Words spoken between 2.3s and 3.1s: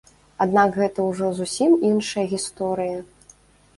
гісторыя.